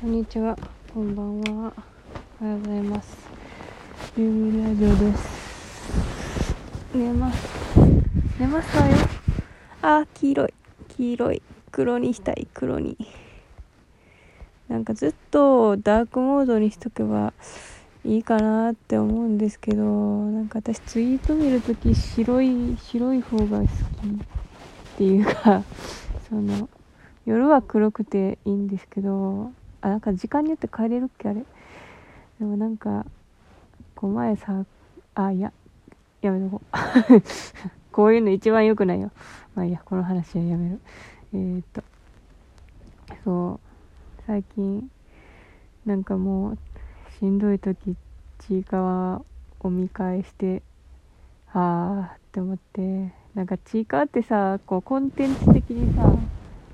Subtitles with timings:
[0.00, 0.56] こんにちは、
[0.94, 1.72] こんばんは。
[2.40, 3.18] おはようございます。
[4.16, 6.54] ユーミラジオです。
[6.94, 7.48] 寝ます。
[8.38, 8.96] 寝ますわよ。
[9.82, 10.54] あ、黄色い。
[10.86, 11.42] 黄色い。
[11.72, 12.96] 黒にしたい、黒に。
[14.68, 17.32] なんかずっとダークモードにしとけば
[18.04, 23.70] いいかなって思うんですけど、なんか私ツイート見るとき白い、白い方が好きっ
[24.96, 25.64] ていうか、
[26.28, 26.68] その、
[27.26, 29.50] 夜は黒くていいんですけど、
[29.88, 31.44] あ、なんか時間によって変えれるっけあれ？
[32.38, 33.04] でもなんか、
[33.94, 34.64] こう前さ、
[35.14, 35.52] あ、いや、
[36.20, 37.22] やめとこう。
[37.92, 39.10] こういうの一番良くないよ。
[39.54, 40.80] まあいいや、この話はやめる。
[41.32, 41.82] えー、っと、
[43.24, 43.60] そ
[44.18, 44.88] う、最近、
[45.84, 46.58] なんかもう、
[47.18, 47.96] しんどい時、
[48.38, 49.22] ちいかわ
[49.60, 50.62] を見返して、
[51.52, 56.12] あーって思って、なんかちいかわってさ、こうコンテンツ的にさ、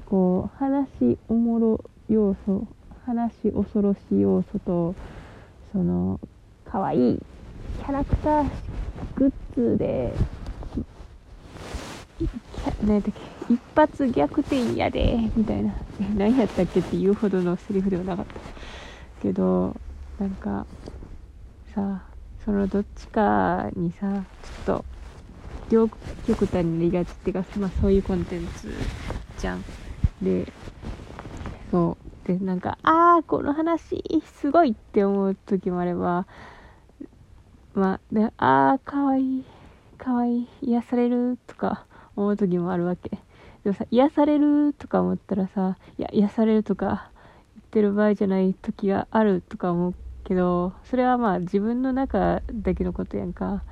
[0.06, 2.66] こう、話おもろ要素、
[3.06, 4.94] 話恐ろしい要素と、
[5.72, 6.20] その、
[6.64, 7.18] かわいい
[7.78, 8.50] キャラクター
[9.16, 10.14] グッズで、
[12.82, 13.12] 何やっけ
[13.50, 15.74] 一発逆転やでみたいな。
[16.16, 18.34] 何やったっけって言うほどのセリフではなかった
[19.22, 19.74] けど
[20.18, 20.66] なんか
[21.74, 22.02] さ
[22.44, 24.84] そのどっちかにさちょっと
[25.70, 25.88] 両
[26.26, 28.70] 極端になりがちっていうか、まあ、そういうコンテンツ
[29.38, 29.64] じゃん。
[30.22, 30.46] で
[31.70, 34.02] そうでなんかああこの話
[34.40, 36.26] すごいって思う時もあれば
[37.74, 39.44] まあでああかわいい
[39.98, 41.86] かわいい癒されるとか
[42.16, 43.10] 思う時もあるわけ。
[43.64, 47.10] でもさ癒されるとか思ったらさいや癒されるとか
[47.56, 53.62] 言ってる場合じゃない時があるとか思うけどそれはまあ自分の中だけのことやんか。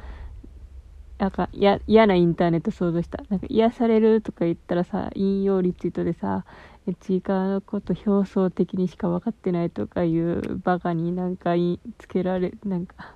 [1.23, 3.23] なんかや嫌なインターネット想像した。
[3.29, 6.45] なんか癒されるとか言ったらさ引用リツイートでさ
[7.01, 13.15] ちいかわのこと表層的にしか分かってないとかいうバカになんかいつけられなんか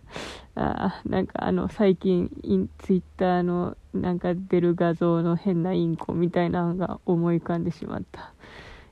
[0.54, 8.32] あーなんかあの最近インツイッターのなんか出る画像の変なインコみたいなのが思い浮かんでしまった。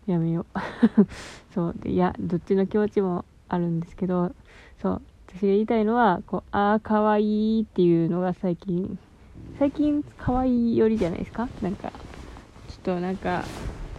[0.06, 0.58] やめよう。
[1.54, 1.74] そう。
[1.78, 4.34] でいやどっちの気持ちもあるんですけど
[4.82, 5.02] そう。
[5.36, 8.98] 私が言いたいのはこうああかわいいっていうのが最近
[9.58, 11.48] 最近かわいいよりじゃないですか？
[11.62, 11.90] なんか
[12.68, 13.44] ちょっとなんか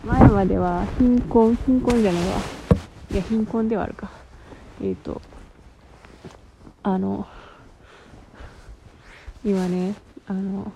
[0.04, 2.38] 前までは貧困貧困じゃないわ。
[3.12, 4.12] いや貧困ではあるか。
[4.82, 5.22] えっ、ー、と
[6.84, 7.26] あの
[9.46, 9.96] 今ね
[10.28, 10.74] あの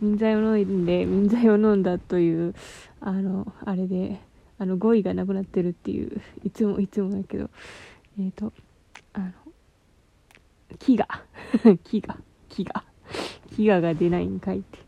[0.00, 2.54] 民剤を飲んで民剤を飲んだという
[3.00, 4.20] あのあれで
[4.58, 7.50] あの語彙がなくなってるっていういつもいつもだけど
[8.18, 8.52] えっ、ー、と
[9.14, 9.32] あの
[10.78, 11.06] 飢餓。
[11.64, 12.16] 飢餓。
[12.48, 12.91] 飢餓。
[13.52, 14.58] 飢餓が出ないんかい？
[14.60, 14.78] って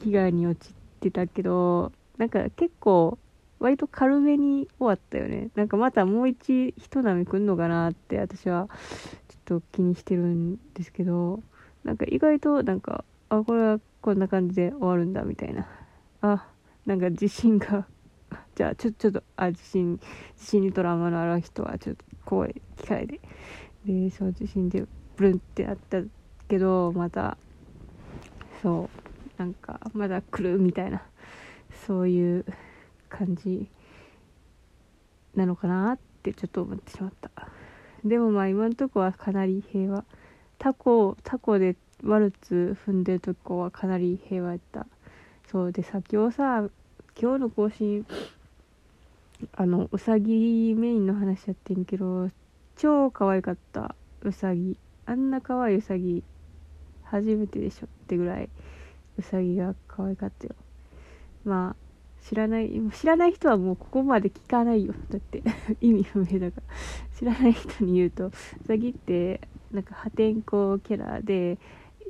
[0.00, 3.18] 飢餓に落ちてたけどなんか結構
[3.58, 5.50] 割と軽めに終わったよね。
[5.54, 8.68] なんかまたもう一一波来んのかなって私は
[9.46, 11.40] ちょっと気にしてるんですけど
[11.84, 15.68] なんか意外となんかあこれはこんな感じで終わるんだみたいな。
[16.22, 16.46] あ
[16.86, 17.86] なんか自信が
[18.56, 20.00] じゃあちょちょっとあ自信
[20.34, 23.20] 自信にトラウマのある人はちょっと声機械で。
[23.84, 24.86] でそう自信で
[25.16, 25.98] ブルンってなった
[26.48, 27.36] けどまた
[28.62, 29.02] そう。
[29.38, 31.02] なんかまだ来るみたいな
[31.86, 32.44] そういう
[33.08, 33.66] 感じ
[35.34, 37.30] なのかなってちょっと思ってしまった。
[38.04, 40.04] でもまあ今のとこはかなり平和。
[40.58, 44.86] タコタコでワルツ踏んでるとこはかなり平和やった。
[45.50, 46.68] そうでさ今日さ
[47.20, 48.06] 今日の更新
[49.56, 52.30] あのうさぎメインの話やってんけど
[52.76, 54.78] 超可愛かったうさぎ。
[55.04, 56.22] あんな可愛いうさぎ
[57.12, 58.48] 初めてでしょってぐらい
[59.18, 60.54] うさぎが可愛かったよ。
[61.44, 61.82] まあ
[62.26, 64.94] 知らない知らない人はもうここまで聞かないよ。
[65.10, 65.42] だって
[65.80, 66.74] 意味不明だから。
[67.18, 68.32] 知らない人に言うとう
[68.66, 69.40] さぎって
[69.70, 71.58] なんか破天荒キャラで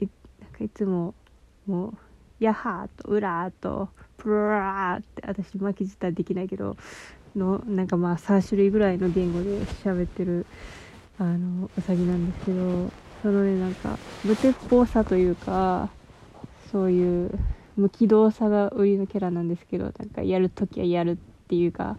[0.00, 0.06] い
[0.40, 1.14] なんかいつも
[1.66, 1.94] もう
[2.40, 6.76] 「ヤハー」と「ウラー」と「プラー」って私巻き舌できないけど
[7.36, 10.46] のなんかまあ3種類ぐらいの言語で喋ってる
[11.18, 12.90] あのうさぎなんですけど
[13.22, 15.88] そのねなんか無鉄砲さというか
[16.72, 17.30] そういう
[17.76, 21.16] 無機動さが売りのキャラなんですけどなんかやるときはやるっ
[21.48, 21.96] ていうか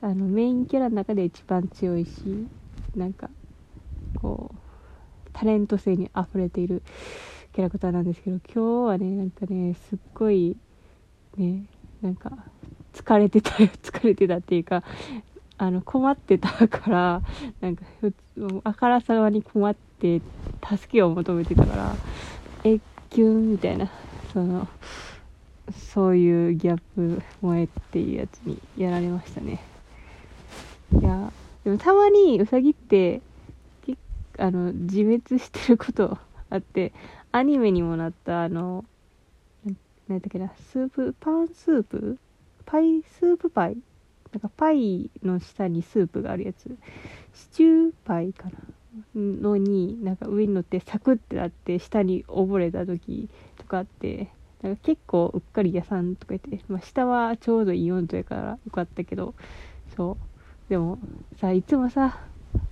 [0.00, 2.10] あのメインキャラの中で一番強いし
[2.96, 3.28] なんか
[4.20, 4.56] こう
[5.32, 6.82] タレント性にあふれている
[7.52, 10.56] キャラクターなんですけど今日はねなんかねすっごい
[11.36, 11.64] ね
[12.00, 12.32] なんか
[12.94, 14.82] 疲れてたよ 疲れてたっていうか
[15.58, 17.22] あの困ってたから
[17.60, 17.84] なんか
[18.64, 21.96] あからさまに困って助けを求めてたから
[22.64, 22.78] え
[23.10, 23.90] キュンみたいな
[24.32, 24.68] その
[25.92, 29.62] そういうギャップ萌えっていうやつにやられましたね。
[30.92, 31.30] いや
[31.64, 33.20] でもたまにウサギって
[34.38, 36.16] あの自滅してること
[36.48, 36.92] あって
[37.32, 38.84] アニメにもなったあの
[40.08, 42.18] 何だっけなスープパンスープ？
[42.64, 43.76] パイスープパイ？
[44.32, 46.74] なんかパイの下にスープがあるやつ。
[47.34, 48.52] シチューパイかな。
[49.18, 54.28] のになんか上に乗ってサクってなって下に溺れた時とかあって
[54.62, 59.34] なんか結構うっかり屋さんとか言って、まあ、下はちょうどいい温度やからよかったけど
[59.96, 60.70] そう。
[60.70, 60.98] でも
[61.40, 62.18] さいつもさ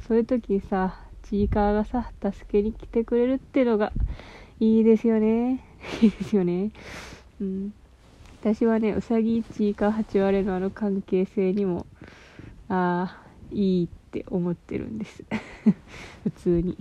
[0.07, 3.93] そういう時にさチーカーがさ助けに来てくれるっていうのが
[4.61, 5.65] いいですよね。
[6.03, 6.71] いいですよね。
[7.41, 7.73] うん。
[8.41, 11.87] 私はねうさぎチーカー8割のあの関係性にも
[12.69, 15.25] ああいいって思ってるんです。
[16.25, 16.77] 普通に。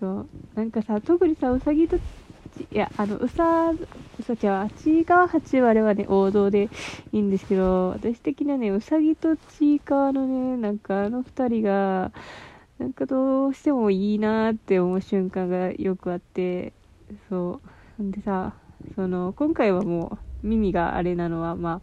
[0.00, 0.26] そう。
[0.54, 2.00] なんかさ特にさうさぎとい
[2.76, 6.68] やあのうさうさちゃんはチーカー8割はね王道で
[7.12, 12.10] いいんですけど私的にはねうさぎとチーカーのねなんかあの2人が
[12.78, 16.72] なんかどうしてもいいなって思う瞬間がよくあって
[17.28, 17.68] そう。
[17.96, 18.54] ほんでさ
[18.94, 21.80] その今回はもう耳があれなのはま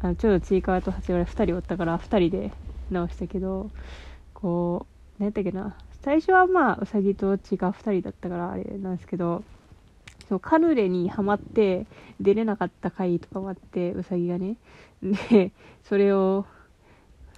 [0.00, 2.52] ああちょうどちいかわと八割2人おったから2人で
[2.90, 3.70] 直したけど
[4.34, 4.86] こ
[5.18, 9.42] う何やったっけな最初はまあうさぎとちいかわ2人だったからあれなんですけど
[10.28, 11.86] そうカヌレにはまって
[12.20, 14.56] 出れなかった回とかもあってうさぎがね
[15.02, 15.50] で
[15.84, 16.46] それを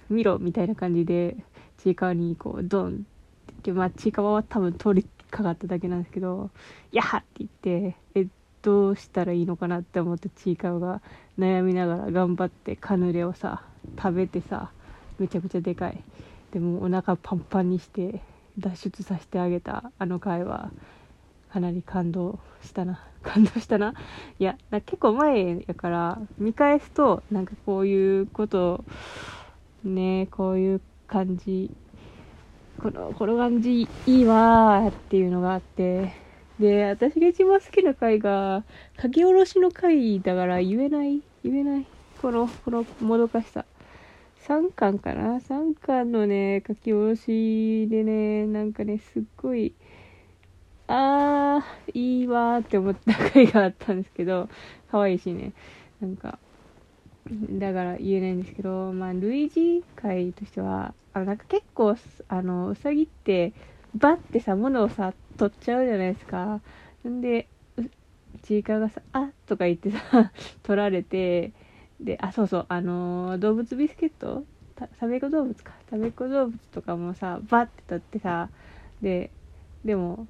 [0.09, 1.35] 見ろみたいな感じで
[1.77, 2.97] ちいかわにこうドンって
[3.47, 6.51] 言ってまあちいかわは多分通りかかっただけなんですけど
[6.93, 8.27] 「やっ!」って言ってえ
[8.61, 11.01] どうしたらいいのかなって思ってちいかわが
[11.37, 13.63] 悩みながら頑張ってカヌレをさ
[13.97, 14.71] 食べてさ
[15.19, 16.03] めちゃくちゃでかい。
[16.51, 18.21] でもお腹パンパンにして
[18.59, 19.91] 脱出させてあげた。
[19.97, 20.71] あの回は。
[21.51, 22.99] かなり感動したな。
[23.21, 23.93] 感動したな。
[24.39, 28.83] いや結構前やから見返すとなんかこういうこと
[29.83, 31.69] ねこういう感じ
[32.81, 36.23] このこの感じいいわっていうのがあって。
[36.59, 38.63] で、私が一番好きな回が、
[39.01, 41.85] 書き下ろしの回だから言えない言えない。
[42.21, 43.65] この、このもどかしさ。
[44.43, 49.75] 3巻かな ?3 巻のね、書き下ろしでね、なんかね、すっごい、
[50.87, 54.49] あー、いいわーって思った回があったんですけど、
[54.87, 55.53] 可愛いしね。
[55.99, 56.39] なんか、
[57.31, 61.95] だから言えないんですけど、まあ、類似回としては、あの、なんか結構、
[62.27, 63.53] あの、うさぎって、
[63.93, 66.61] バッてさ、物をさ、取っちゃうじゃないですか。
[67.07, 67.49] んで、
[68.43, 70.31] ちいかがさ、あとか言ってさ、
[70.63, 71.53] 取られて、
[72.03, 74.43] で、あ、そうそう、あのー、動物ビスケット？
[74.99, 75.73] 食べっ子動物か。
[75.89, 78.49] 食べっ子動物とかもさ、バッて取ってさ、
[79.01, 79.29] で、
[79.85, 80.27] でも、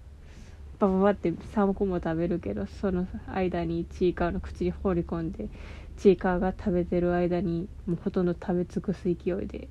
[0.79, 5.47] バババって3個も食べるけど、その間にちいかわの口に放り込んで、
[5.97, 9.67] ちいかわが食べてる間に、もうほとんど食べ尽くす勢いで、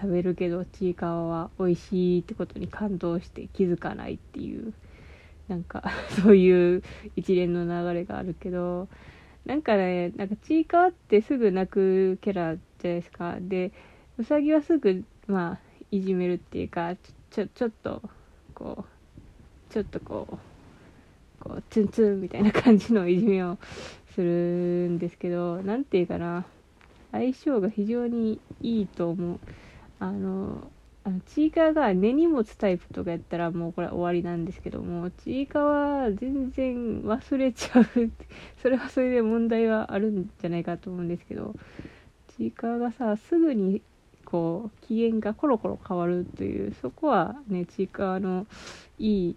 [0.00, 4.72] 食べるけどちいかわは美味しいってことに感動して気づかないっていう
[5.48, 5.84] なんか
[6.22, 6.82] そういう
[7.16, 8.88] 一連の流れがあるけど
[9.46, 13.36] なんかねなんかちいかわってすぐ泣くキャラじゃないですか。
[13.40, 13.72] で
[14.18, 15.58] うさぎはすぐまあ
[15.90, 16.94] いじめるっていうか
[17.30, 18.02] ちょちょっと
[18.54, 18.84] こ
[19.70, 20.38] うちょっとこう
[21.42, 23.58] こうツンツンみたいな感じのいじめを
[24.14, 24.26] する
[24.90, 26.46] んですけど何て言うかな。
[27.12, 29.38] 相性が非常にいいと思う。
[30.00, 30.70] あの
[31.06, 37.84] あのちいかわが根に持つタイプとかやったらもうこれ終わりなんですけどもちいかわ全然忘れちゃう。
[38.62, 41.54] それはそれで問題はあるんじゃないかと思うんですけど
[42.36, 43.82] ちいかわがさすぐに
[44.24, 48.46] こう機嫌がコロコロ変わるというそこはねちいかわの
[48.98, 49.36] いい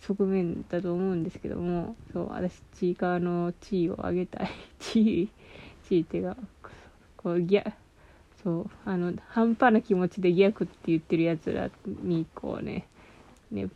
[0.00, 4.50] 側面だと思うんですけどもそう私ちいかわの地位を上げたい。
[4.78, 5.28] 地位
[5.88, 6.36] 地位っていうか
[7.16, 7.72] こうギャ
[8.42, 11.70] そうあの半端な気持ちで逆って言ってるやつら
[12.02, 12.86] にこうね
[13.50, 13.68] ね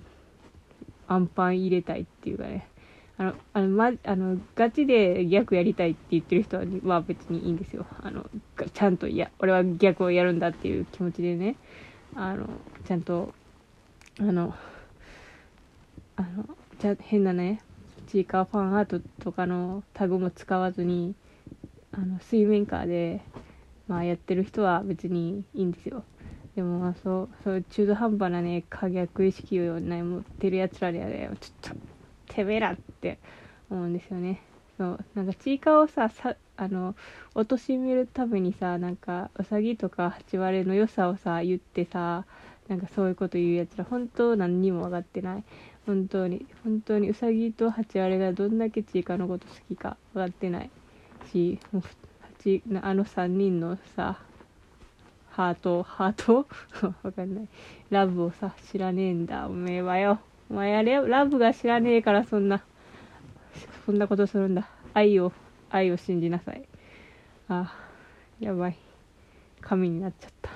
[1.08, 2.68] アンパン入れたいっていうかね。
[3.18, 7.86] あのあの、ま、あのガチで逆やりたいって言ってる人は、まあ、別にいいんですよ。
[8.00, 8.28] あの
[8.72, 11.56] ちゃんといや俺は逆をやるんだっていう気持ちでね。
[12.14, 12.48] あの
[12.86, 13.32] ちゃんと
[14.18, 14.54] あの
[16.16, 17.62] あのじゃ変なね
[18.06, 21.14] チーカーファンアートとかのタグも使わずに
[21.92, 23.20] あの水面下で
[23.92, 26.02] まあやってる人は別にいいんですよ。
[26.56, 31.74] でもまあそうそう中途半端なね可逆意識を、ね、持ってるやつらにはねちょっ
[32.26, 33.18] とてめえらって
[33.68, 34.40] 思うんですよね。
[34.78, 36.94] そうなんかちいかをささあの
[37.34, 42.24] 貶めるためにさなんかうさぎとか八割の良さをさ言ってさ
[42.68, 45.44] なんかそういうこと言うやつら本当何にも分かってない。
[45.84, 50.70] 本当に本当にうさぎと八割がどんだけちいかのこと好きか分かってない
[51.30, 51.82] しもう
[52.42, 54.18] ちあの3人のさ
[55.30, 56.46] ハートハート？
[57.02, 57.48] わかんない。
[57.90, 59.46] ラブをさ知らねえんだ。
[59.46, 60.20] おめえはよ。
[60.50, 62.62] お前あれラブが知らねえからそんな。
[63.86, 64.68] そんなことするんだ。
[64.92, 65.32] 愛を
[65.70, 66.62] 愛を信じなさい。
[67.48, 67.74] あ
[68.40, 68.76] やばい。
[69.62, 70.50] 神になっちゃった。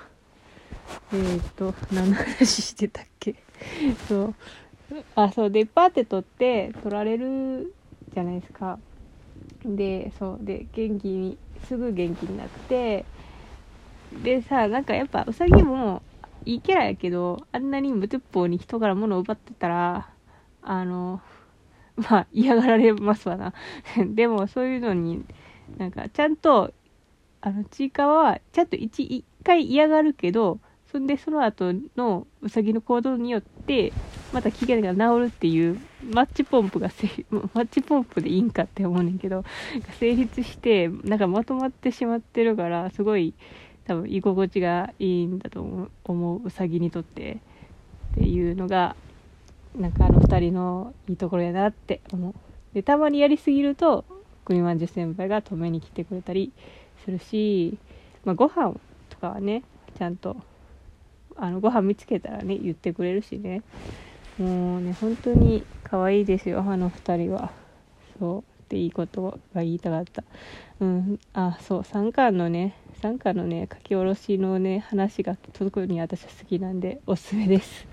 [1.13, 3.35] えーと何の話してたっけ？
[4.09, 4.35] そう。
[5.15, 5.51] あそう。
[5.51, 7.73] でパーって取って取られる
[8.13, 8.79] じゃないですか。
[9.65, 10.45] でそう。
[10.45, 13.05] で元気にすぐ元気になって
[14.23, 16.03] でさなんかやっぱウサギも
[16.45, 20.09] いいキャラやけどあんなに無鉄砲に人から物を奪ってたら
[20.63, 21.21] あの
[21.97, 23.55] まあ嫌がられますわな。
[24.15, 25.25] でもそういうのに
[25.79, 26.73] なんかちゃんと
[27.41, 33.93] あのちいかわはちゃんと一一回嫌がるけどそんでその後のうさぎの行動によって
[34.33, 35.81] また機嫌が治るっていう
[36.13, 39.45] マッチポンプがせ マッチポンプでいいんかって思うねんけど
[39.99, 43.35] 成立してなんかまとまってしまってるからすごい
[43.87, 47.39] 多分居心地がいいんだと思ううさぎにとって
[48.13, 48.97] っていうのが
[49.77, 52.35] なんかあの2人のいいところやなって思う。
[52.75, 54.05] でたまにやりすぎると
[54.45, 56.53] 国まんじゅ先輩が止めに来てくれたり
[57.05, 57.79] するし、
[58.25, 58.75] まあ、ご飯
[59.11, 59.63] とかはね
[59.97, 60.37] ちゃんと
[61.39, 63.63] あのご飯見つけたらね言ってくれるしね。
[64.39, 67.51] もうね本当に可愛いですよあの2人は。
[68.19, 68.41] そう。
[68.41, 70.25] っていいことが言いたかった。
[70.81, 71.21] うん。
[71.35, 71.81] あそう。
[71.83, 77.87] 3巻のね3巻のね書き下ろしのね話が特に私は好きなんでおすすめです。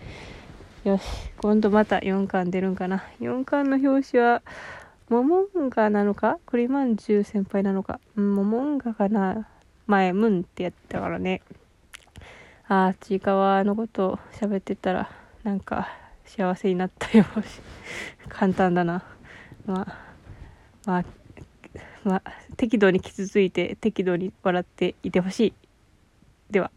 [0.84, 1.04] よし。
[1.38, 3.04] 今度また4巻出るんかな。
[3.22, 4.42] 4巻の表紙は
[5.10, 6.40] モモンガなのか？
[6.48, 8.00] 栗まんじゅう先輩なのか？
[8.16, 9.48] うんモモンガかな。
[9.86, 11.42] 前ムンってやったからね。
[12.68, 15.12] あちいかわのこと喋ってたら
[15.44, 15.90] なんか
[16.26, 17.26] 幸せになったよ
[18.30, 19.04] 簡単だな。
[19.66, 19.98] まあ
[20.86, 21.04] まあ
[22.04, 22.24] まあ
[22.58, 25.54] 適度に傷ついて適度に笑っていてほしい。
[26.50, 26.72] では。